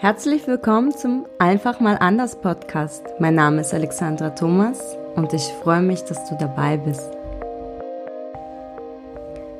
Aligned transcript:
Herzlich 0.00 0.46
willkommen 0.46 0.96
zum 0.96 1.26
Einfach 1.38 1.78
mal 1.78 1.98
anders 1.98 2.40
Podcast. 2.40 3.04
Mein 3.18 3.34
Name 3.34 3.60
ist 3.60 3.74
Alexandra 3.74 4.30
Thomas 4.30 4.96
und 5.14 5.34
ich 5.34 5.42
freue 5.62 5.82
mich, 5.82 6.00
dass 6.04 6.26
du 6.26 6.38
dabei 6.38 6.78
bist. 6.78 7.10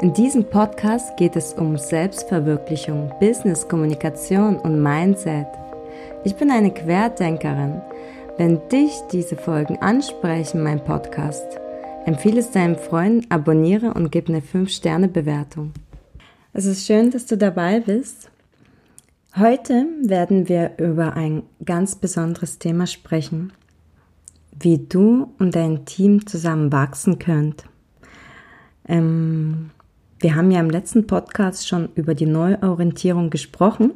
In 0.00 0.14
diesem 0.14 0.44
Podcast 0.44 1.14
geht 1.18 1.36
es 1.36 1.52
um 1.52 1.76
Selbstverwirklichung, 1.76 3.12
Business, 3.20 3.68
Kommunikation 3.68 4.56
und 4.56 4.82
Mindset. 4.82 5.46
Ich 6.24 6.34
bin 6.36 6.50
eine 6.50 6.72
Querdenkerin. 6.72 7.82
Wenn 8.38 8.66
dich 8.70 8.98
diese 9.12 9.36
Folgen 9.36 9.76
ansprechen, 9.82 10.62
mein 10.62 10.82
Podcast, 10.82 11.60
empfehle 12.06 12.40
es 12.40 12.50
deinen 12.50 12.76
Freunden, 12.76 13.30
abonniere 13.30 13.92
und 13.92 14.10
gib 14.10 14.30
eine 14.30 14.40
5-Sterne-Bewertung. 14.40 15.74
Es 16.54 16.64
ist 16.64 16.86
schön, 16.86 17.10
dass 17.10 17.26
du 17.26 17.36
dabei 17.36 17.80
bist. 17.80 18.29
Heute 19.36 19.86
werden 20.02 20.48
wir 20.48 20.72
über 20.78 21.14
ein 21.14 21.44
ganz 21.64 21.94
besonderes 21.94 22.58
Thema 22.58 22.88
sprechen, 22.88 23.52
wie 24.58 24.78
du 24.78 25.32
und 25.38 25.54
dein 25.54 25.84
Team 25.84 26.26
zusammen 26.26 26.72
wachsen 26.72 27.20
könnt. 27.20 27.64
Ähm, 28.88 29.70
wir 30.18 30.34
haben 30.34 30.50
ja 30.50 30.58
im 30.58 30.68
letzten 30.68 31.06
Podcast 31.06 31.68
schon 31.68 31.90
über 31.94 32.16
die 32.16 32.26
Neuorientierung 32.26 33.30
gesprochen, 33.30 33.92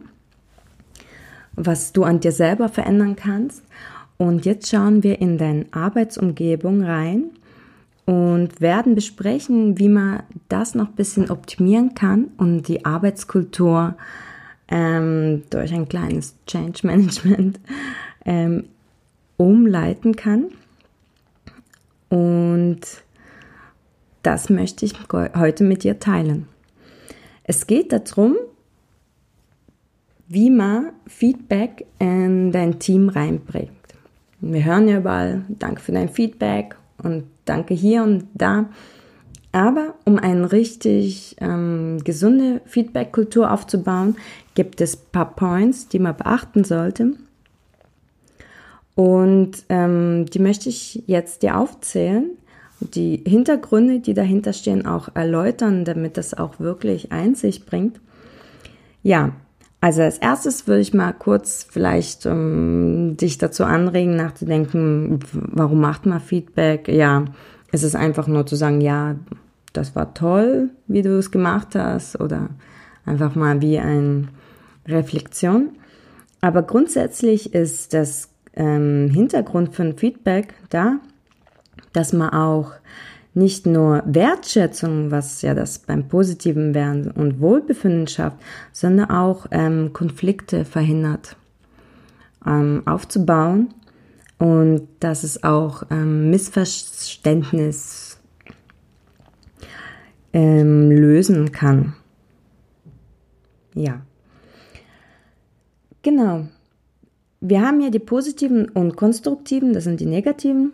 was 1.57 1.93
du 1.93 2.05
an 2.05 2.21
dir 2.21 2.33
selber 2.33 2.69
verändern 2.69 3.17
kannst. 3.17 3.65
Und 4.17 4.45
jetzt 4.45 4.71
schauen 4.71 5.03
wir 5.03 5.21
in 5.21 5.37
deine 5.37 5.67
Arbeitsumgebung 5.73 6.85
rein 6.85 7.25
und 8.05 8.61
werden 8.61 8.95
besprechen, 8.95 9.81
wie 9.81 9.89
man 9.89 10.23
das 10.49 10.77
noch 10.77 10.91
ein 10.91 10.95
bisschen 10.95 11.29
optimieren 11.29 11.97
kann 11.97 12.29
und 12.37 12.69
die 12.69 12.85
Arbeitskultur 12.85 13.97
ähm, 14.69 15.43
durch 15.51 15.73
ein 15.73 15.89
kleines 15.89 16.35
Change 16.47 16.87
Management 16.87 17.61
ähm, 18.25 18.65
umleiten 19.37 20.17
kann. 20.17 20.47
Und 22.09 22.81
das 24.23 24.49
möchte 24.49 24.87
ich 24.87 24.95
heute 25.13 25.65
mit 25.65 25.85
dir 25.85 25.99
teilen. 25.99 26.47
Es 27.43 27.67
geht 27.67 27.93
darum, 27.93 28.37
wie 30.29 30.51
man 30.51 30.93
Feedback 31.07 31.85
in 31.99 32.51
dein 32.53 32.79
Team 32.79 33.09
reinbringt. 33.09 33.71
Wir 34.41 34.65
hören 34.65 34.89
ja 34.89 34.99
überall, 34.99 35.45
danke 35.49 35.81
für 35.81 35.93
dein 35.93 36.09
Feedback 36.09 36.77
und 36.99 37.25
danke 37.45 37.75
hier 37.75 38.03
und 38.03 38.27
da. 38.35 38.67
Aber 39.55 39.95
um 40.05 40.19
eine 40.19 40.51
richtig 40.51 41.37
ähm, 41.41 41.99
gesunde 42.03 42.61
Feedback-Kultur 42.65 43.53
aufzubauen, 43.53 44.17
gibt 44.57 44.81
es 44.81 44.97
ein 44.97 45.11
paar 45.13 45.37
Points, 45.37 45.87
die 45.87 46.01
man 46.01 46.17
beachten 46.17 46.65
sollte. 46.65 47.13
Und 48.97 49.65
ähm, 49.69 50.27
die 50.27 50.41
möchte 50.41 50.69
ich 50.69 51.05
jetzt 51.07 51.45
dir 51.45 51.57
aufzählen. 51.57 52.31
Die 52.81 53.23
Hintergründe, 53.25 54.01
die 54.01 54.13
dahinter 54.13 54.53
stehen, 54.53 54.87
auch 54.87 55.11
erläutern, 55.15 55.85
damit 55.85 56.17
das 56.17 56.35
auch 56.35 56.59
wirklich 56.59 57.13
Einsicht 57.13 57.65
bringt. 57.65 58.01
Ja, 59.05 59.37
also 59.81 60.03
als 60.03 60.19
erstes 60.19 60.67
würde 60.67 60.81
ich 60.81 60.95
mal 60.95 61.13
kurz 61.13 61.65
vielleicht 61.71 62.27
ähm, 62.27 63.17
dich 63.17 63.39
dazu 63.39 63.63
anregen, 63.63 64.17
nachzudenken, 64.17 65.21
warum 65.31 65.81
macht 65.81 66.07
man 66.07 66.21
Feedback? 66.21 66.89
Ja, 66.89 67.27
es 67.71 67.85
ist 67.85 67.95
einfach 67.95 68.27
nur 68.27 68.47
zu 68.47 68.57
sagen, 68.57 68.81
ja, 68.81 69.15
das 69.75 69.95
war 69.95 70.15
toll, 70.15 70.71
wie 70.87 71.03
du 71.03 71.19
es 71.19 71.31
gemacht 71.31 71.75
hast 71.75 72.19
oder 72.21 72.49
einfach 73.05 73.35
mal 73.35 73.61
wie 73.61 73.79
eine 73.79 74.29
Reflexion. 74.87 75.71
Aber 76.41 76.63
grundsätzlich 76.63 77.55
ist 77.55 77.93
das 77.93 78.31
ähm, 78.55 79.11
Hintergrund 79.13 79.75
von 79.75 79.99
Feedback 79.99 80.55
da, 80.71 81.01
dass 81.93 82.13
man 82.13 82.31
auch 82.31 82.73
nicht 83.35 83.67
nur 83.67 84.03
Wertschätzung, 84.07 85.11
was 85.11 85.43
ja 85.43 85.55
das 85.55 85.81
beim 85.81 86.09
positiven 86.09 86.73
Werden 86.73 87.11
und 87.11 87.41
Wohlbefinden 87.41 88.07
schafft, 88.07 88.39
sondern 88.73 89.11
auch 89.11 89.47
ähm, 89.51 89.93
Konflikte 89.93 90.65
verhindert 90.65 91.37
ähm, 92.47 92.83
aufzubauen 92.87 93.75
und 94.39 94.87
dass 95.01 95.25
es 95.25 95.43
auch 95.43 95.85
ähm, 95.91 96.31
Missverständnis 96.31 98.14
ähm, 100.35 100.91
lösen 100.91 101.53
kann. 101.53 101.95
Ja. 103.75 104.03
Genau. 106.03 106.47
Wir 107.41 107.63
haben 107.63 107.81
ja 107.81 107.91
die 107.91 107.99
positiven 107.99 108.69
und 108.69 108.97
konstruktiven, 108.97 109.73
das 109.73 109.85
sind 109.85 110.01
die 110.01 110.07
negativen. 110.07 110.73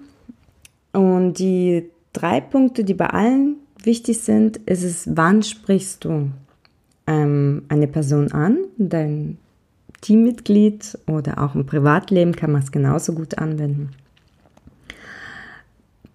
Und 0.92 1.34
die 1.38 1.90
drei 2.12 2.40
Punkte, 2.40 2.84
die 2.84 2.94
bei 2.94 3.06
allen 3.06 3.56
wichtig 3.82 4.20
sind, 4.20 4.56
ist 4.56 4.82
es, 4.82 5.08
wann 5.14 5.42
sprichst 5.42 6.04
du 6.04 6.30
ähm, 7.06 7.62
eine 7.68 7.86
Person 7.86 8.32
an, 8.32 8.58
dein 8.78 9.38
Teammitglied 10.00 10.98
oder 11.06 11.42
auch 11.42 11.54
im 11.54 11.66
Privatleben 11.66 12.34
kann 12.34 12.52
man 12.52 12.62
es 12.62 12.72
genauso 12.72 13.12
gut 13.12 13.38
anwenden. 13.38 13.90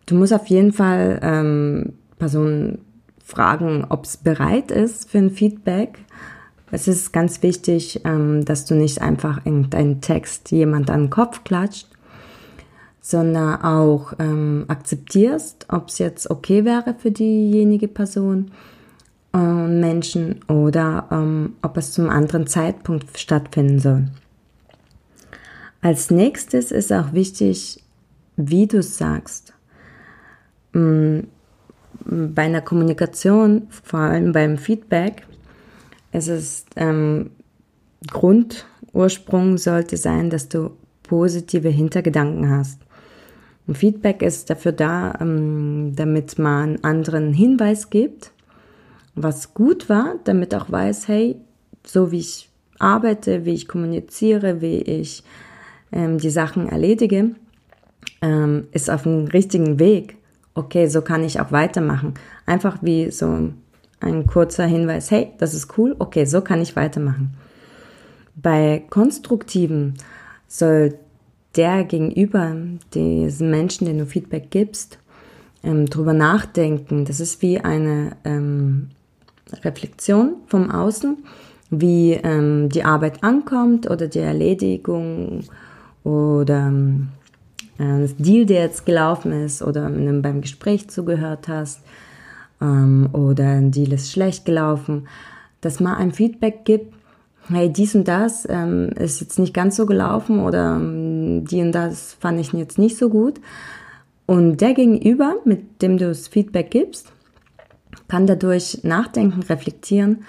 Du 0.07 0.15
musst 0.15 0.33
auf 0.33 0.47
jeden 0.47 0.71
Fall 0.71 1.19
ähm, 1.21 1.93
Personen 2.17 2.79
fragen, 3.25 3.85
ob 3.89 4.05
es 4.05 4.17
bereit 4.17 4.71
ist 4.71 5.09
für 5.09 5.17
ein 5.17 5.31
Feedback. 5.31 5.99
Es 6.71 6.87
ist 6.87 7.11
ganz 7.11 7.41
wichtig, 7.41 8.01
ähm, 8.05 8.45
dass 8.45 8.65
du 8.65 8.75
nicht 8.75 9.01
einfach 9.01 9.45
in 9.45 9.69
deinen 9.69 9.99
Text 9.99 10.51
jemand 10.51 10.89
an 10.89 11.05
den 11.05 11.09
Kopf 11.09 11.43
klatscht, 11.43 11.87
sondern 13.01 13.61
auch 13.61 14.13
ähm, 14.19 14.65
akzeptierst, 14.67 15.67
ob 15.69 15.89
es 15.89 15.97
jetzt 15.97 16.29
okay 16.29 16.65
wäre 16.65 16.95
für 16.97 17.11
diejenige 17.11 17.87
Person 17.87 18.51
und 19.31 19.79
Menschen 19.79 20.45
oder 20.47 21.07
ähm, 21.11 21.55
ob 21.61 21.77
es 21.77 21.91
zum 21.91 22.09
anderen 22.09 22.47
Zeitpunkt 22.47 23.19
stattfinden 23.19 23.79
soll. 23.79 24.07
Als 25.81 26.09
nächstes 26.09 26.71
ist 26.71 26.93
auch 26.93 27.13
wichtig, 27.13 27.83
wie 28.37 28.67
du 28.67 28.77
es 28.77 28.97
sagst. 28.97 29.53
Bei 32.05 32.43
einer 32.43 32.61
Kommunikation, 32.61 33.67
vor 33.69 33.99
allem 33.99 34.31
beim 34.31 34.57
Feedback, 34.57 35.25
es 36.11 36.27
ist 36.27 36.67
ähm, 36.75 37.31
Grundursprung 38.11 39.57
sollte 39.57 39.97
sein, 39.97 40.29
dass 40.29 40.47
du 40.47 40.71
positive 41.03 41.69
Hintergedanken 41.69 42.49
hast. 42.49 42.79
Und 43.67 43.77
Feedback 43.77 44.21
ist 44.21 44.49
dafür 44.49 44.71
da, 44.71 45.15
ähm, 45.19 45.93
damit 45.95 46.37
man 46.37 46.77
anderen 46.83 47.33
Hinweis 47.33 47.89
gibt, 47.89 48.31
was 49.15 49.53
gut 49.53 49.89
war, 49.89 50.15
damit 50.23 50.53
auch 50.53 50.71
weiß, 50.71 51.07
hey, 51.07 51.37
so 51.85 52.11
wie 52.11 52.19
ich 52.19 52.49
arbeite, 52.79 53.45
wie 53.45 53.53
ich 53.53 53.67
kommuniziere, 53.67 54.61
wie 54.61 54.81
ich 54.81 55.23
ähm, 55.91 56.17
die 56.17 56.29
Sachen 56.29 56.69
erledige, 56.69 57.31
ähm, 58.21 58.67
ist 58.71 58.89
auf 58.89 59.03
dem 59.03 59.25
richtigen 59.25 59.79
Weg 59.79 60.17
okay, 60.55 60.87
so 60.87 61.01
kann 61.01 61.23
ich 61.23 61.39
auch 61.39 61.51
weitermachen. 61.51 62.15
Einfach 62.45 62.77
wie 62.81 63.11
so 63.11 63.51
ein 63.99 64.27
kurzer 64.27 64.65
Hinweis, 64.65 65.11
hey, 65.11 65.31
das 65.37 65.53
ist 65.53 65.77
cool, 65.77 65.95
okay, 65.99 66.25
so 66.25 66.41
kann 66.41 66.61
ich 66.61 66.75
weitermachen. 66.75 67.35
Bei 68.35 68.83
konstruktiven 68.89 69.95
soll 70.47 70.95
der 71.55 71.83
gegenüber, 71.83 72.55
diesen 72.93 73.49
Menschen, 73.49 73.85
den 73.85 73.99
du 73.99 74.05
Feedback 74.05 74.51
gibst, 74.51 74.99
ähm, 75.63 75.85
drüber 75.85 76.13
nachdenken. 76.13 77.05
Das 77.05 77.19
ist 77.19 77.41
wie 77.41 77.59
eine 77.59 78.17
ähm, 78.25 78.89
Reflexion 79.63 80.35
vom 80.47 80.69
Außen, 80.69 81.17
wie 81.69 82.13
ähm, 82.13 82.69
die 82.69 82.83
Arbeit 82.83 83.23
ankommt 83.23 83.89
oder 83.89 84.07
die 84.07 84.19
Erledigung 84.19 85.41
oder 86.03 86.67
ähm, 86.67 87.09
äh, 87.77 88.01
das 88.01 88.15
Deal, 88.17 88.45
der 88.45 88.63
jetzt 88.63 88.85
gelaufen 88.85 89.31
ist 89.31 89.61
oder 89.61 89.89
beim 89.89 90.41
Gespräch 90.41 90.89
zugehört 90.89 91.47
hast 91.47 91.81
ähm, 92.61 93.09
oder 93.13 93.45
ein 93.45 93.71
Deal 93.71 93.93
ist 93.93 94.11
schlecht 94.11 94.45
gelaufen, 94.45 95.07
dass 95.61 95.79
man 95.79 95.95
ein 95.95 96.11
Feedback 96.11 96.65
gibt, 96.65 96.93
hey, 97.49 97.71
dies 97.71 97.95
und 97.95 98.07
das 98.07 98.47
ähm, 98.49 98.89
ist 98.95 99.21
jetzt 99.21 99.39
nicht 99.39 99.53
ganz 99.53 99.75
so 99.75 99.85
gelaufen 99.85 100.39
oder 100.39 100.75
ähm, 100.75 101.45
die 101.45 101.61
und 101.61 101.71
das 101.71 102.13
fand 102.19 102.39
ich 102.39 102.53
jetzt 102.53 102.77
nicht 102.77 102.97
so 102.97 103.09
gut. 103.09 103.39
Und 104.25 104.57
der 104.57 104.73
Gegenüber, 104.73 105.35
mit 105.45 105.81
dem 105.81 105.97
du 105.97 106.07
das 106.07 106.27
Feedback 106.27 106.71
gibst, 106.71 107.11
kann 108.07 108.25
dadurch 108.25 108.79
nachdenken, 108.83 109.43
reflektieren 109.43 110.23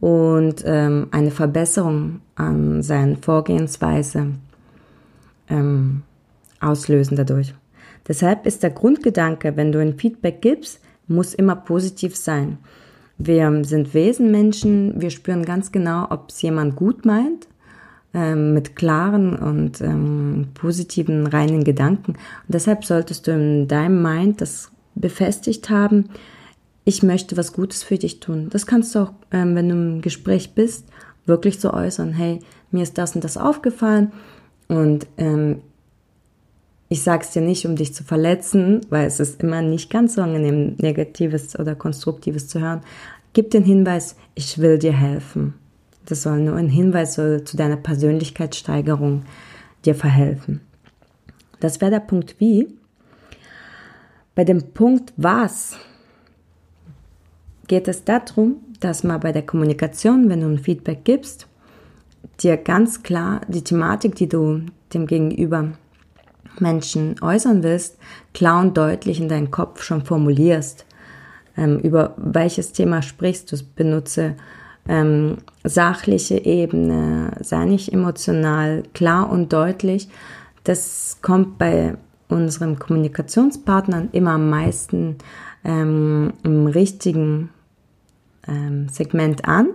und 0.00 0.62
ähm, 0.64 1.08
eine 1.10 1.30
Verbesserung 1.30 2.20
an 2.36 2.82
seiner 2.82 3.16
Vorgehensweise 3.16 4.28
ähm, 5.48 6.02
auslösen 6.60 7.16
dadurch. 7.16 7.54
Deshalb 8.06 8.46
ist 8.46 8.62
der 8.62 8.70
Grundgedanke, 8.70 9.56
wenn 9.56 9.72
du 9.72 9.80
ein 9.80 9.98
Feedback 9.98 10.40
gibst, 10.40 10.80
muss 11.06 11.34
immer 11.34 11.56
positiv 11.56 12.16
sein. 12.16 12.58
Wir 13.18 13.64
sind 13.64 13.92
Wesenmenschen, 13.92 15.00
wir 15.00 15.10
spüren 15.10 15.44
ganz 15.44 15.72
genau, 15.72 16.06
ob 16.10 16.30
es 16.30 16.40
jemand 16.40 16.76
gut 16.76 17.04
meint 17.04 17.48
ähm, 18.14 18.54
mit 18.54 18.76
klaren 18.76 19.36
und 19.36 19.80
ähm, 19.80 20.48
positiven, 20.54 21.26
reinen 21.26 21.64
Gedanken. 21.64 22.12
Und 22.12 22.48
deshalb 22.48 22.84
solltest 22.84 23.26
du 23.26 23.32
in 23.32 23.68
deinem 23.68 24.02
Mind 24.02 24.40
das 24.40 24.70
befestigt 24.94 25.70
haben, 25.70 26.10
ich 26.84 27.02
möchte 27.02 27.36
was 27.36 27.52
Gutes 27.52 27.82
für 27.82 27.98
dich 27.98 28.20
tun. 28.20 28.48
Das 28.50 28.66
kannst 28.66 28.94
du 28.94 29.00
auch, 29.00 29.12
ähm, 29.30 29.54
wenn 29.54 29.68
du 29.68 29.74
im 29.74 30.00
Gespräch 30.00 30.54
bist, 30.54 30.86
wirklich 31.26 31.60
so 31.60 31.72
äußern. 31.72 32.12
Hey, 32.12 32.40
mir 32.70 32.82
ist 32.82 32.98
das 32.98 33.14
und 33.14 33.22
das 33.22 33.36
aufgefallen 33.36 34.12
und 34.68 35.06
ähm, 35.18 35.60
ich 36.92 37.04
sage 37.04 37.22
es 37.22 37.30
dir 37.30 37.40
nicht, 37.40 37.64
um 37.66 37.76
dich 37.76 37.94
zu 37.94 38.02
verletzen, 38.02 38.80
weil 38.90 39.06
es 39.06 39.20
ist 39.20 39.42
immer 39.42 39.62
nicht 39.62 39.90
ganz 39.90 40.16
so 40.16 40.22
angenehm, 40.22 40.74
Negatives 40.78 41.56
oder 41.56 41.76
Konstruktives 41.76 42.48
zu 42.48 42.60
hören. 42.60 42.80
Gib 43.32 43.52
den 43.52 43.62
Hinweis, 43.62 44.16
ich 44.34 44.58
will 44.58 44.76
dir 44.76 44.92
helfen. 44.92 45.54
Das 46.06 46.24
soll 46.24 46.40
nur 46.40 46.56
ein 46.56 46.68
Hinweis 46.68 47.14
soll 47.14 47.44
zu 47.44 47.56
deiner 47.56 47.76
Persönlichkeitssteigerung 47.76 49.22
dir 49.84 49.94
verhelfen. 49.94 50.62
Das 51.60 51.80
wäre 51.80 51.92
der 51.92 52.00
Punkt 52.00 52.34
wie. 52.40 52.66
Bei 54.34 54.42
dem 54.42 54.72
Punkt 54.72 55.12
was 55.16 55.76
geht 57.68 57.86
es 57.86 58.02
darum, 58.02 58.56
dass 58.80 59.04
man 59.04 59.20
bei 59.20 59.30
der 59.30 59.46
Kommunikation, 59.46 60.28
wenn 60.28 60.40
du 60.40 60.48
ein 60.48 60.58
Feedback 60.58 61.04
gibst, 61.04 61.46
dir 62.40 62.56
ganz 62.56 63.04
klar 63.04 63.42
die 63.46 63.62
Thematik, 63.62 64.16
die 64.16 64.28
du 64.28 64.62
dem 64.92 65.06
Gegenüber 65.06 65.78
Menschen 66.60 67.16
äußern 67.22 67.62
willst, 67.62 67.98
klar 68.34 68.60
und 68.60 68.76
deutlich 68.76 69.20
in 69.20 69.28
deinen 69.28 69.50
Kopf 69.50 69.82
schon 69.82 70.04
formulierst. 70.04 70.84
Ähm, 71.56 71.78
über 71.80 72.14
welches 72.16 72.72
Thema 72.72 73.02
sprichst 73.02 73.50
du? 73.52 73.56
Benutze 73.74 74.36
ähm, 74.88 75.38
sachliche 75.64 76.44
Ebene, 76.44 77.32
sei 77.40 77.64
nicht 77.64 77.92
emotional, 77.92 78.82
klar 78.94 79.30
und 79.30 79.52
deutlich. 79.52 80.08
Das 80.64 81.18
kommt 81.22 81.58
bei 81.58 81.96
unseren 82.28 82.78
Kommunikationspartnern 82.78 84.10
immer 84.12 84.32
am 84.32 84.48
meisten 84.48 85.16
ähm, 85.64 86.32
im 86.42 86.66
richtigen 86.66 87.50
ähm, 88.48 88.88
Segment 88.88 89.44
an, 89.46 89.68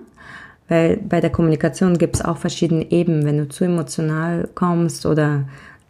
weil 0.67 0.97
bei 0.97 1.21
der 1.21 1.29
Kommunikation 1.29 1.97
gibt 1.97 2.15
es 2.15 2.25
auch 2.25 2.37
verschiedene 2.37 2.91
Ebenen. 2.91 3.25
Wenn 3.25 3.37
du 3.37 3.49
zu 3.49 3.65
emotional 3.65 4.49
kommst 4.55 5.05
oder 5.05 5.45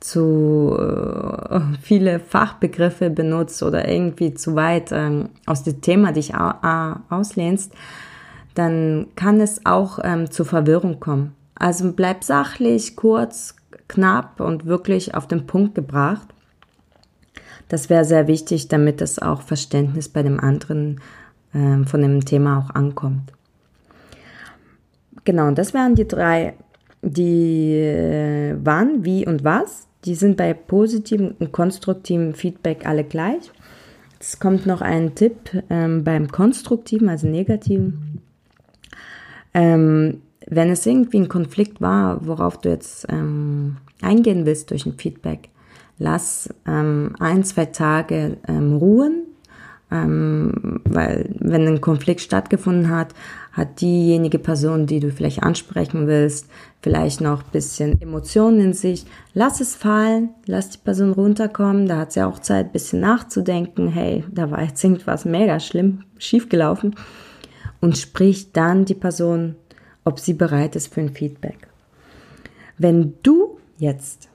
zu 0.06 0.78
äh, 0.80 1.60
viele 1.82 2.20
Fachbegriffe 2.20 3.10
benutzt 3.10 3.64
oder 3.64 3.88
irgendwie 3.88 4.36
zu 4.36 4.56
weit 4.56 4.92
ähm, 4.92 5.30
aus 5.48 5.64
dem 5.64 5.82
Thema 5.82 6.12
dich 6.12 6.34
auslehnst, 7.10 7.74
dann 8.54 9.08
kann 9.16 9.42
es 9.42 9.66
auch 9.66 10.00
ähm, 10.04 10.30
zu 10.30 10.46
Verwirrung 10.46 11.00
kommen. 11.00 11.36
Also 11.56 11.92
bleib 11.92 12.24
sachlich, 12.24 12.96
kurz, 12.96 13.56
knapp 13.88 14.40
und 14.40 14.66
wirklich 14.66 15.16
auf 15.16 15.28
den 15.28 15.48
Punkt 15.48 15.74
gebracht. 15.74 16.28
Das 17.68 17.90
wäre 17.90 18.06
sehr 18.06 18.28
wichtig, 18.28 18.68
damit 18.68 19.02
es 19.02 19.18
auch 19.18 19.42
Verständnis 19.42 20.08
bei 20.08 20.22
dem 20.22 20.40
anderen 20.40 21.02
ähm, 21.54 21.88
von 21.88 22.02
dem 22.02 22.24
Thema 22.24 22.60
auch 22.60 22.76
ankommt. 22.76 23.34
Genau, 25.24 25.50
das 25.50 25.74
wären 25.74 25.96
die 25.96 26.08
drei, 26.08 26.54
die 27.06 27.74
äh, 27.74 28.56
wann, 28.64 29.06
wie 29.06 29.26
und 29.26 29.44
was. 29.44 29.88
Die 30.06 30.16
sind 30.16 30.38
bei 30.38 30.54
positivem 30.54 31.36
und 31.40 31.52
konstruktivem 31.52 32.34
Feedback 32.34 32.86
alle 32.86 33.04
gleich. 33.04 33.52
Es 34.20 34.40
kommt 34.40 34.66
noch 34.66 34.82
ein 34.82 35.16
Tipp 35.16 35.64
ähm, 35.70 36.04
beim 36.04 36.32
konstruktiven, 36.32 37.10
also 37.10 37.28
negativen. 37.28 38.22
Ähm, 39.54 40.22
wenn 40.48 40.70
es 40.70 40.86
irgendwie 40.86 41.20
ein 41.20 41.30
Konflikt 41.30 41.82
war, 41.82 42.26
worauf 42.26 42.60
du 42.60 42.70
jetzt 42.70 43.08
ähm, 43.10 43.78
eingehen 44.02 44.46
willst 44.46 44.72
durch 44.72 44.86
ein 44.86 44.94
Feedback, 44.94 45.50
lass 45.98 46.54
ähm, 46.68 47.16
ein, 47.20 47.44
zwei 47.44 47.66
Tage 47.66 48.38
ähm, 48.48 48.76
ruhen, 48.76 49.25
ähm, 49.92 50.82
weil 50.86 51.30
wenn 51.40 51.68
ein 51.68 51.82
Konflikt 51.82 52.22
stattgefunden 52.22 52.90
hat, 52.90 53.14
hat 53.52 53.82
diejenige 53.82 54.40
Person, 54.40 54.86
die 54.86 55.00
du 55.00 55.12
vielleicht 55.12 55.44
ansprechen 55.44 56.08
willst, 56.08 56.48
vielleicht 56.82 57.22
noch 57.22 57.44
ein 57.44 57.52
bisschen 57.52 58.02
Emotionen 58.02 58.60
in 58.60 58.74
sich. 58.74 59.06
Lass 59.34 59.62
es 59.62 59.76
fallen, 59.76 60.30
lass 60.46 60.72
die 60.72 60.80
Person 60.80 61.14
runterkommen, 61.14 61.88
da 61.88 61.98
hat 61.98 62.12
sie 62.12 62.24
auch 62.24 62.40
Zeit, 62.40 62.68
ein 62.68 62.72
bisschen 62.72 63.00
nachzudenken, 63.00 63.88
hey, 63.88 64.24
da 64.32 64.52
war 64.52 64.64
jetzt 64.64 64.84
irgendwas 64.84 65.26
mega 65.26 65.60
schlimm 65.60 66.04
schiefgelaufen 66.18 66.96
und 67.80 67.98
sprich 67.98 68.52
dann 68.52 68.86
die 68.86 68.96
Person, 68.96 69.56
ob 70.04 70.20
sie 70.20 70.34
bereit 70.34 70.76
ist 70.76 70.94
für 70.94 71.02
ein 71.02 71.10
Feedback. 71.10 71.68
Wenn 72.78 73.14
du 73.24 73.58
jetzt 73.78 74.30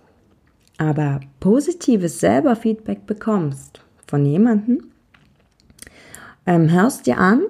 aber 0.79 1.20
positives 1.41 2.20
selber 2.20 2.56
Feedback 2.56 3.06
bekommst 3.06 3.82
von 4.06 4.25
jemandem, 4.25 4.91
ähm, 6.46 6.70
hörst 6.70 7.06
dir 7.06 7.19
an 7.19 7.42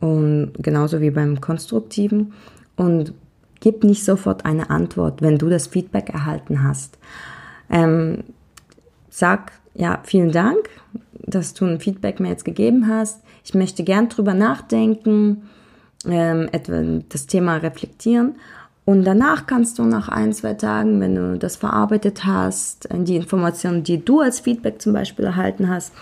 und 0.00 0.52
genauso 0.58 1.00
wie 1.00 1.10
beim 1.10 1.40
konstruktiven 1.40 2.32
und 2.76 3.14
gib 3.60 3.84
nicht 3.84 4.04
sofort 4.04 4.44
eine 4.44 4.70
Antwort, 4.70 5.22
wenn 5.22 5.38
du 5.38 5.48
das 5.48 5.66
Feedback 5.66 6.10
erhalten 6.10 6.62
hast. 6.62 6.98
Ähm, 7.70 8.24
sag 9.10 9.52
ja 9.74 10.00
vielen 10.04 10.32
Dank, 10.32 10.68
dass 11.12 11.54
du 11.54 11.66
ein 11.66 11.80
Feedback 11.80 12.20
mir 12.20 12.28
jetzt 12.28 12.44
gegeben 12.44 12.86
hast. 12.88 13.22
Ich 13.44 13.54
möchte 13.54 13.82
gern 13.82 14.08
drüber 14.08 14.34
nachdenken, 14.34 15.48
ähm, 16.06 16.48
etwa 16.52 17.00
das 17.08 17.26
Thema 17.26 17.56
reflektieren 17.56 18.36
und 18.88 19.04
danach 19.04 19.44
kannst 19.46 19.78
du 19.78 19.82
nach 19.82 20.08
ein, 20.08 20.32
zwei 20.32 20.54
Tagen, 20.54 20.98
wenn 21.00 21.14
du 21.14 21.36
das 21.38 21.56
verarbeitet 21.56 22.24
hast, 22.24 22.88
die 22.90 23.16
Informationen, 23.16 23.82
die 23.82 24.02
du 24.02 24.20
als 24.20 24.40
Feedback 24.40 24.80
zum 24.80 24.94
Beispiel 24.94 25.26
erhalten 25.26 25.68
hast, 25.68 25.92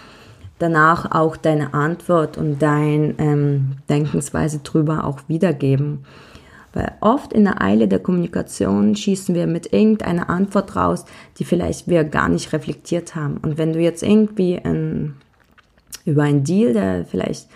danach 0.58 1.12
auch 1.12 1.36
deine 1.36 1.74
Antwort 1.74 2.38
und 2.38 2.60
deine 2.60 3.14
ähm, 3.18 3.76
Denkensweise 3.88 4.60
drüber 4.60 5.04
auch 5.04 5.20
wiedergeben. 5.28 6.04
Weil 6.72 6.92
oft 7.00 7.32
in 7.32 7.44
der 7.44 7.62
Eile 7.62 7.88
der 7.88 8.00
Kommunikation 8.00 8.94
schießen 8.94 9.34
wir 9.34 9.46
mit 9.46 9.72
irgendeiner 9.72 10.28
Antwort 10.28 10.76
raus, 10.76 11.06
die 11.38 11.44
vielleicht 11.44 11.88
wir 11.88 12.04
gar 12.04 12.28
nicht 12.28 12.52
reflektiert 12.52 13.14
haben. 13.14 13.38
Und 13.38 13.56
wenn 13.56 13.72
du 13.72 13.80
jetzt 13.80 14.02
irgendwie 14.02 14.58
ein, 14.58 15.14
über 16.04 16.24
einen 16.24 16.44
Deal, 16.44 16.74
der 16.74 17.06
vielleicht 17.06 17.48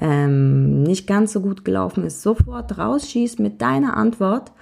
ähm, 0.00 0.82
nicht 0.82 1.06
ganz 1.06 1.32
so 1.32 1.40
gut 1.40 1.64
gelaufen 1.64 2.04
ist, 2.04 2.22
sofort 2.22 2.76
rausschießt 2.76 3.38
mit 3.38 3.62
deiner 3.62 3.96
Antwort, 3.96 4.52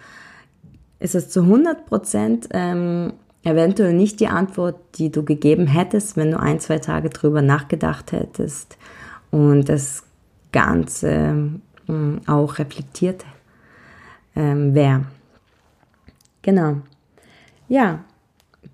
ist 1.00 1.14
es 1.14 1.30
zu 1.30 1.40
100 1.40 1.86
Prozent 1.86 2.48
ähm, 2.52 3.14
eventuell 3.44 3.92
nicht 3.92 4.20
die 4.20 4.28
Antwort, 4.28 4.76
die 4.96 5.10
du 5.10 5.22
gegeben 5.22 5.66
hättest, 5.66 6.16
wenn 6.16 6.32
du 6.32 6.40
ein, 6.40 6.60
zwei 6.60 6.78
Tage 6.78 7.10
drüber 7.10 7.42
nachgedacht 7.42 8.12
hättest 8.12 8.78
und 9.30 9.68
das 9.68 10.02
Ganze 10.52 11.50
äh, 11.88 12.30
auch 12.30 12.58
reflektiert 12.58 13.24
ähm, 14.34 14.74
wäre. 14.74 15.04
Genau. 16.42 16.80
Ja, 17.68 18.04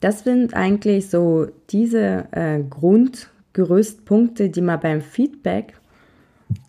das 0.00 0.24
sind 0.24 0.54
eigentlich 0.54 1.10
so 1.10 1.48
diese 1.70 2.26
äh, 2.32 2.62
Grundgerüstpunkte, 2.62 4.48
die 4.50 4.62
man 4.62 4.80
beim 4.80 5.02
Feedback 5.02 5.74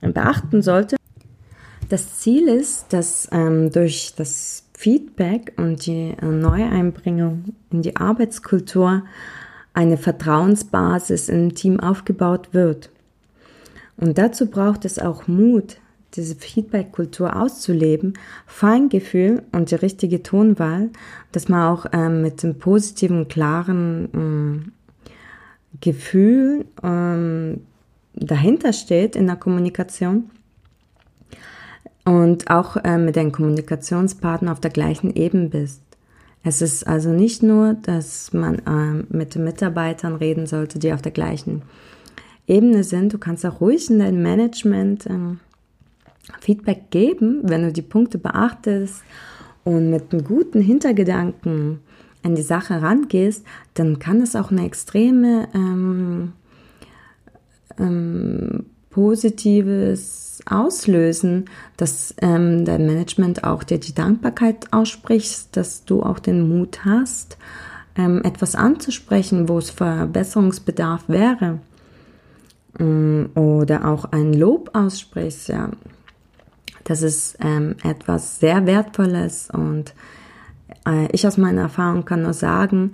beachten 0.01 0.61
sollte. 0.61 0.97
Das 1.89 2.19
Ziel 2.19 2.47
ist, 2.47 2.93
dass 2.93 3.27
ähm, 3.31 3.71
durch 3.71 4.13
das 4.15 4.65
Feedback 4.81 5.53
und 5.57 5.85
die 5.85 6.15
äh, 6.19 6.25
Neueinbringung 6.25 7.53
in 7.69 7.83
die 7.83 7.97
Arbeitskultur 7.97 9.03
eine 9.73 9.95
Vertrauensbasis 9.95 11.29
im 11.29 11.53
Team 11.53 11.79
aufgebaut 11.79 12.49
wird. 12.51 12.89
Und 13.97 14.17
dazu 14.17 14.47
braucht 14.49 14.83
es 14.85 14.97
auch 14.97 15.27
Mut, 15.27 15.77
diese 16.15 16.33
Feedback-Kultur 16.33 17.35
auszuleben, 17.35 18.17
Feingefühl 18.47 19.43
und 19.51 19.69
die 19.69 19.75
richtige 19.75 20.23
Tonwahl, 20.23 20.89
dass 21.31 21.47
man 21.47 21.71
auch 21.71 21.85
ähm, 21.93 22.23
mit 22.23 22.41
dem 22.41 22.57
positiven, 22.57 23.27
klaren 23.27 24.09
ähm, 24.15 24.71
Gefühl 25.79 26.65
ähm, 26.81 27.61
dahinter 28.15 28.73
steht 28.73 29.15
in 29.15 29.27
der 29.27 29.35
Kommunikation 29.35 30.31
und 32.05 32.49
auch 32.49 32.77
äh, 32.77 32.97
mit 32.97 33.15
deinem 33.15 33.31
Kommunikationspartner 33.31 34.51
auf 34.51 34.59
der 34.59 34.71
gleichen 34.71 35.15
Ebene 35.15 35.49
bist. 35.49 35.81
Es 36.43 36.61
ist 36.61 36.87
also 36.87 37.09
nicht 37.09 37.43
nur, 37.43 37.75
dass 37.75 38.33
man 38.33 38.59
äh, 38.59 39.05
mit 39.15 39.35
den 39.35 39.43
Mitarbeitern 39.43 40.15
reden 40.15 40.47
sollte, 40.47 40.79
die 40.79 40.91
auf 40.91 41.01
der 41.01 41.11
gleichen 41.11 41.61
Ebene 42.47 42.83
sind. 42.83 43.13
Du 43.13 43.19
kannst 43.19 43.45
auch 43.45 43.61
ruhig 43.61 43.89
in 43.89 43.99
dein 43.99 44.21
Management 44.21 45.05
ähm, 45.05 45.39
Feedback 46.39 46.89
geben, 46.89 47.41
wenn 47.43 47.63
du 47.63 47.71
die 47.71 47.81
Punkte 47.81 48.17
beachtest 48.17 49.03
und 49.63 49.91
mit 49.91 50.11
einem 50.11 50.23
guten 50.23 50.61
Hintergedanken 50.61 51.79
an 52.23 52.35
die 52.35 52.41
Sache 52.41 52.81
rangehst, 52.81 53.45
dann 53.73 53.99
kann 53.99 54.21
es 54.21 54.35
auch 54.35 54.51
eine 54.51 54.65
extreme 54.65 55.47
ähm, 55.53 56.33
ähm, 57.79 58.65
Positives 58.91 60.41
auslösen, 60.45 61.45
dass 61.77 62.13
ähm, 62.21 62.65
dein 62.65 62.85
Management 62.85 63.43
auch 63.43 63.63
dir 63.63 63.79
die 63.79 63.95
Dankbarkeit 63.95 64.71
ausspricht, 64.71 65.55
dass 65.55 65.85
du 65.85 66.03
auch 66.03 66.19
den 66.19 66.47
Mut 66.47 66.85
hast, 66.85 67.37
ähm, 67.95 68.21
etwas 68.23 68.55
anzusprechen, 68.55 69.49
wo 69.49 69.57
es 69.57 69.69
Verbesserungsbedarf 69.69 71.07
wäre. 71.07 71.59
Ähm, 72.79 73.29
oder 73.35 73.87
auch 73.87 74.05
ein 74.05 74.33
Lob 74.33 74.71
aussprichst, 74.73 75.49
ja. 75.49 75.69
Das 76.83 77.03
ist 77.03 77.37
ähm, 77.39 77.75
etwas 77.83 78.39
sehr 78.39 78.65
Wertvolles 78.65 79.49
und 79.51 79.93
äh, 80.87 81.07
ich 81.11 81.27
aus 81.27 81.37
meiner 81.37 81.61
Erfahrung 81.61 82.05
kann 82.05 82.23
nur 82.23 82.33
sagen, 82.33 82.93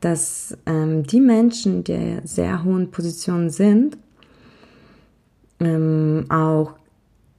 dass 0.00 0.56
ähm, 0.66 1.04
die 1.04 1.20
Menschen, 1.20 1.82
die 1.82 2.18
sehr 2.24 2.62
hohen 2.62 2.90
Positionen 2.90 3.48
sind, 3.48 3.96
ähm, 5.62 6.26
auch 6.28 6.74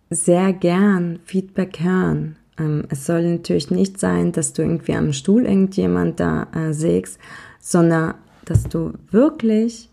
sehr 0.10 0.53
gern 0.53 1.20
Feedback 1.25 1.80
hören. 1.80 2.38
Ähm, 2.58 2.86
es 2.89 3.06
soll 3.06 3.24
natürlich 3.24 3.72
nicht 3.72 4.00
sein, 4.00 4.32
dass 4.32 4.53
du 4.53 4.62
irgendwie 4.62 4.96
am 4.96 5.13
Stuhl 5.13 5.46
irgendjemand 5.46 6.20
da 6.20 6.48
äh, 6.56 6.74
sägst, 6.74 7.20
sondern 7.60 8.15
dass 8.46 8.63
du 8.63 8.94
wirklich 9.12 9.89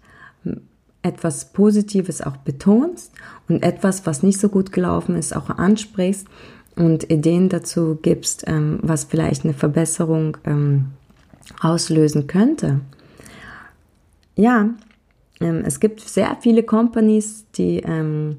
etwas 1.02 1.52
Positives 1.52 2.20
auch 2.20 2.36
betonst 2.36 3.12
und 3.48 3.62
etwas, 3.62 4.06
was 4.06 4.22
nicht 4.22 4.38
so 4.38 4.48
gut 4.48 4.72
gelaufen 4.72 5.16
ist, 5.16 5.34
auch 5.34 5.48
ansprichst 5.50 6.26
und 6.76 7.10
Ideen 7.10 7.48
dazu 7.48 7.98
gibst, 8.00 8.44
ähm, 8.46 8.78
was 8.82 9.04
vielleicht 9.04 9.44
eine 9.44 9.54
Verbesserung 9.54 10.36
ähm, 10.44 10.86
auslösen 11.60 12.26
könnte. 12.26 12.80
Ja, 14.36 14.70
ähm, 15.40 15.62
es 15.66 15.80
gibt 15.80 16.00
sehr 16.00 16.36
viele 16.40 16.62
Companies, 16.62 17.46
die 17.54 17.78
ähm, 17.78 18.38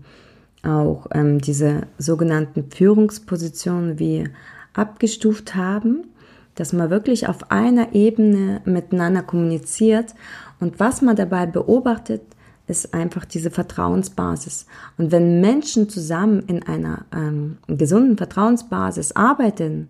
auch 0.63 1.07
ähm, 1.11 1.39
diese 1.39 1.87
sogenannten 1.97 2.69
Führungspositionen 2.71 3.99
wie 3.99 4.25
abgestuft 4.73 5.55
haben, 5.55 6.05
dass 6.55 6.73
man 6.73 6.89
wirklich 6.89 7.27
auf 7.27 7.51
einer 7.51 7.93
Ebene 7.93 8.61
miteinander 8.65 9.23
kommuniziert. 9.23 10.13
Und 10.59 10.79
was 10.79 11.01
man 11.01 11.15
dabei 11.15 11.45
beobachtet, 11.47 12.21
ist 12.67 12.93
einfach 12.93 13.25
diese 13.25 13.51
Vertrauensbasis. 13.51 14.67
Und 14.97 15.11
wenn 15.11 15.41
Menschen 15.41 15.89
zusammen 15.89 16.43
in 16.47 16.63
einer 16.63 17.05
ähm, 17.13 17.57
gesunden 17.67 18.17
Vertrauensbasis 18.17 19.13
arbeiten, 19.15 19.89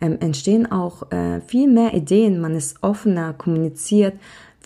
ähm, 0.00 0.16
entstehen 0.20 0.70
auch 0.70 1.10
äh, 1.12 1.40
viel 1.42 1.68
mehr 1.68 1.94
Ideen, 1.94 2.40
man 2.40 2.54
ist 2.54 2.82
offener, 2.82 3.34
kommuniziert, 3.34 4.14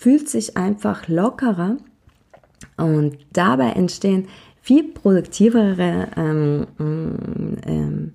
fühlt 0.03 0.27
sich 0.27 0.57
einfach 0.57 1.07
lockerer 1.07 1.77
und 2.75 3.17
dabei 3.31 3.69
entstehen 3.69 4.27
viel 4.61 4.83
produktivere 4.83 6.09
ähm, 6.17 6.67
ähm, 6.77 8.11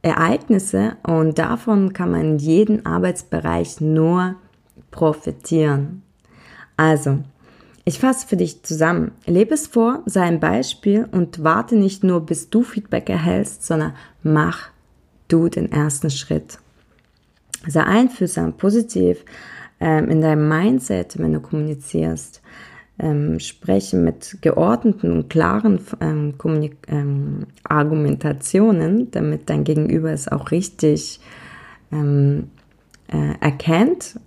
Ereignisse 0.00 0.96
und 1.02 1.38
davon 1.38 1.92
kann 1.92 2.12
man 2.12 2.20
in 2.22 2.38
jedem 2.38 2.86
Arbeitsbereich 2.86 3.82
nur 3.82 4.36
profitieren. 4.90 6.02
Also, 6.78 7.18
ich 7.84 7.98
fasse 7.98 8.26
für 8.26 8.38
dich 8.38 8.62
zusammen. 8.62 9.12
Lebe 9.26 9.52
es 9.52 9.66
vor, 9.66 10.02
sei 10.06 10.22
ein 10.22 10.40
Beispiel 10.40 11.06
und 11.12 11.44
warte 11.44 11.76
nicht 11.76 12.04
nur, 12.04 12.24
bis 12.24 12.48
du 12.48 12.62
Feedback 12.62 13.10
erhältst, 13.10 13.66
sondern 13.66 13.92
mach 14.22 14.70
du 15.28 15.50
den 15.50 15.70
ersten 15.70 16.08
Schritt. 16.08 16.58
Sei 17.68 17.84
einfühlsam, 17.84 18.54
positiv 18.54 19.26
ähm, 19.82 20.08
in 20.08 20.20
deinem 20.20 20.48
Mindset, 20.48 21.18
wenn 21.18 21.32
du 21.32 21.40
kommunizierst 21.40 22.40
ähm, 23.00 23.40
sprechen 23.40 24.04
mit 24.04 24.38
geordneten 24.40 25.10
und 25.10 25.28
klaren 25.28 25.80
ähm, 26.00 26.34
ähm, 26.86 27.46
Argumentationen, 27.64 29.10
damit 29.10 29.50
dein 29.50 29.64
Gegenüber 29.64 30.12
es 30.12 30.28
auch 30.28 30.52
richtig 30.52 31.18
ähm, 31.90 32.50
äh, 33.08 33.34
erkennt, 33.40 34.20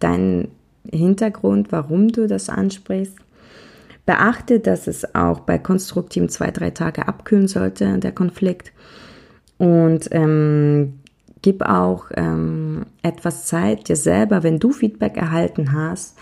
deinen 0.00 0.48
Hintergrund, 0.90 1.72
warum 1.72 2.08
du 2.08 2.26
das 2.26 2.48
ansprichst. 2.48 3.18
Beachte, 4.06 4.60
dass 4.60 4.86
es 4.86 5.14
auch 5.14 5.40
bei 5.40 5.58
konstruktiven 5.58 6.30
zwei, 6.30 6.50
drei 6.52 6.70
Tage 6.70 7.06
abkühlen 7.06 7.48
sollte, 7.48 7.98
der 7.98 8.12
Konflikt. 8.12 8.72
Und 9.58 10.08
ähm, 10.12 11.00
gib 11.46 11.62
auch 11.62 12.06
ähm, 12.16 12.86
etwas 13.02 13.46
Zeit 13.46 13.88
dir 13.88 13.94
selber, 13.94 14.42
wenn 14.42 14.58
du 14.58 14.72
Feedback 14.72 15.16
erhalten 15.16 15.72
hast, 15.72 16.18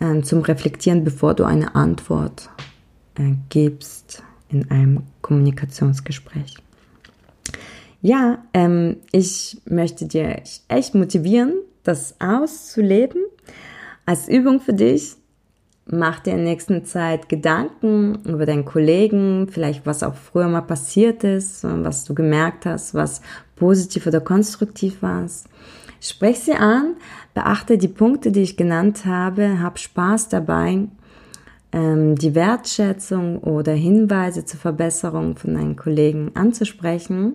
äh, 0.00 0.22
zum 0.22 0.40
Reflektieren, 0.40 1.04
bevor 1.04 1.34
du 1.34 1.44
eine 1.44 1.74
Antwort 1.74 2.48
äh, 3.18 3.34
gibst 3.50 4.22
in 4.48 4.70
einem 4.70 5.02
Kommunikationsgespräch. 5.20 6.56
Ja, 8.00 8.38
ähm, 8.54 8.96
ich 9.10 9.60
möchte 9.66 10.06
dir 10.06 10.40
echt 10.68 10.94
motivieren, 10.94 11.52
das 11.82 12.14
auszuleben. 12.18 13.20
Als 14.06 14.26
Übung 14.26 14.62
für 14.62 14.72
dich, 14.72 15.16
mach 15.84 16.20
dir 16.20 16.30
in 16.30 16.38
der 16.38 16.46
nächsten 16.46 16.86
Zeit 16.86 17.28
Gedanken 17.28 18.20
über 18.24 18.46
deinen 18.46 18.64
Kollegen, 18.64 19.48
vielleicht 19.50 19.84
was 19.84 20.02
auch 20.02 20.14
früher 20.14 20.48
mal 20.48 20.62
passiert 20.62 21.24
ist, 21.24 21.62
was 21.62 22.04
du 22.04 22.14
gemerkt 22.14 22.64
hast, 22.64 22.94
was 22.94 23.20
positiv 23.62 24.08
oder 24.08 24.20
konstruktiv 24.20 25.02
war. 25.02 25.24
Sprech 26.00 26.40
sie 26.40 26.54
an, 26.54 26.96
beachte 27.32 27.78
die 27.78 27.86
Punkte, 27.86 28.32
die 28.32 28.42
ich 28.42 28.56
genannt 28.56 29.06
habe, 29.06 29.60
hab 29.62 29.78
Spaß 29.78 30.28
dabei, 30.30 30.88
ähm, 31.70 32.16
die 32.16 32.34
Wertschätzung 32.34 33.38
oder 33.38 33.72
Hinweise 33.72 34.44
zur 34.44 34.58
Verbesserung 34.58 35.36
von 35.36 35.54
deinen 35.54 35.76
Kollegen 35.76 36.32
anzusprechen. 36.34 37.34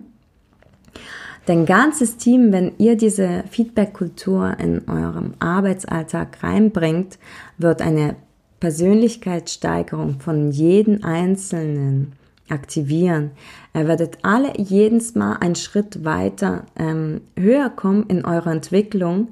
Dein 1.46 1.64
ganzes 1.64 2.18
Team, 2.18 2.52
wenn 2.52 2.72
ihr 2.76 2.98
diese 2.98 3.44
Feedback-Kultur 3.50 4.54
in 4.58 4.86
eurem 4.86 5.32
Arbeitsalltag 5.38 6.42
reinbringt, 6.42 7.18
wird 7.56 7.80
eine 7.80 8.16
Persönlichkeitssteigerung 8.60 10.20
von 10.20 10.50
jedem 10.50 11.02
Einzelnen 11.04 12.17
aktivieren. 12.50 13.32
Ihr 13.74 13.88
werdet 13.88 14.18
alle 14.22 14.52
jedes 14.58 15.14
Mal 15.14 15.36
einen 15.36 15.54
Schritt 15.54 16.04
weiter 16.04 16.64
ähm, 16.76 17.20
höher 17.36 17.70
kommen 17.70 18.04
in 18.08 18.24
eurer 18.24 18.52
Entwicklung. 18.52 19.28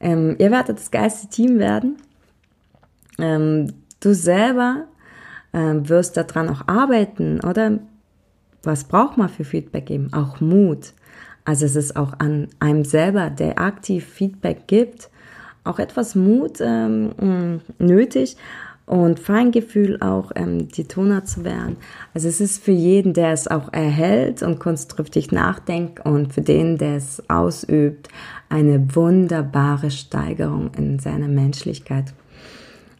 Ähm, 0.00 0.36
ihr 0.38 0.50
werdet 0.50 0.78
das 0.78 0.90
geilste 0.90 1.28
Team 1.28 1.58
werden. 1.58 1.96
Ähm, 3.18 3.72
du 4.00 4.14
selber 4.14 4.84
ähm, 5.52 5.88
wirst 5.88 6.16
daran 6.16 6.48
auch 6.48 6.66
arbeiten, 6.66 7.40
oder? 7.40 7.78
Was 8.64 8.84
braucht 8.84 9.18
man 9.18 9.28
für 9.28 9.44
Feedback 9.44 9.86
geben? 9.86 10.12
Auch 10.12 10.40
Mut. 10.40 10.92
Also 11.44 11.66
es 11.66 11.74
ist 11.74 11.96
auch 11.96 12.12
an 12.20 12.48
einem 12.60 12.84
selber, 12.84 13.28
der 13.28 13.58
aktiv 13.58 14.06
Feedback 14.06 14.68
gibt, 14.68 15.10
auch 15.64 15.78
etwas 15.78 16.14
Mut 16.14 16.60
ähm, 16.60 17.60
nötig 17.78 18.36
und 18.86 19.20
Feingefühl 19.20 20.00
auch 20.02 20.32
ähm, 20.34 20.68
die 20.68 20.84
Toner 20.84 21.24
zu 21.24 21.44
werden. 21.44 21.76
Also 22.14 22.28
es 22.28 22.40
ist 22.40 22.62
für 22.62 22.72
jeden, 22.72 23.14
der 23.14 23.32
es 23.32 23.48
auch 23.48 23.72
erhält 23.72 24.42
und 24.42 24.58
konstruktiv 24.58 25.30
nachdenkt 25.30 26.04
und 26.04 26.32
für 26.32 26.42
den, 26.42 26.78
der 26.78 26.96
es 26.96 27.22
ausübt, 27.30 28.08
eine 28.48 28.94
wunderbare 28.94 29.90
Steigerung 29.90 30.72
in 30.76 30.98
seiner 30.98 31.28
Menschlichkeit. 31.28 32.12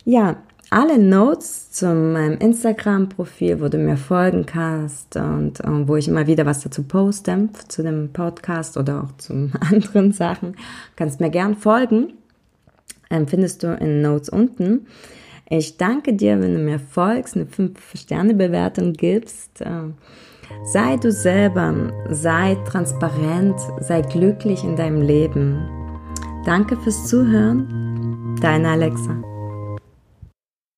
Ja, 0.05 0.37
alle 0.71 0.99
Notes 0.99 1.71
zu 1.71 1.87
meinem 1.87 2.39
Instagram-Profil, 2.39 3.61
wo 3.61 3.69
du 3.69 3.77
mir 3.77 3.99
folgen 3.99 4.47
kannst 4.47 5.17
und, 5.17 5.61
und, 5.61 5.87
wo 5.87 5.97
ich 5.97 6.09
immer 6.09 6.27
wieder 6.27 6.47
was 6.47 6.63
dazu 6.63 6.85
poste, 6.85 7.51
zu 7.69 7.83
dem 7.83 8.11
Podcast 8.11 8.79
oder 8.79 9.03
auch 9.03 9.17
zu 9.19 9.51
anderen 9.71 10.13
Sachen, 10.13 10.57
kannst 10.97 11.21
mir 11.21 11.29
gern 11.29 11.57
folgen. 11.57 12.15
Ähm, 13.11 13.29
findest 13.29 13.63
du 13.63 13.77
in 13.77 14.01
Notes 14.01 14.31
unten. 14.31 14.87
Ich 15.55 15.77
danke 15.77 16.15
dir, 16.15 16.41
wenn 16.41 16.55
du 16.55 16.61
mir 16.61 16.79
folgst, 16.79 17.37
eine 17.37 17.45
5-Sterne-Bewertung 17.45 18.95
gibst. 18.95 19.63
Ähm, 19.63 19.97
sei 20.65 20.97
du 20.97 21.13
selber, 21.13 21.93
sei 22.09 22.57
transparent, 22.65 23.61
sei 23.81 24.01
glücklich 24.01 24.65
in 24.65 24.77
deinem 24.77 25.03
Leben. 25.03 25.69
Danke 26.47 26.79
fürs 26.79 27.07
Zuhören. 27.07 28.35
Deine 28.41 28.71
Alexa. 28.71 29.32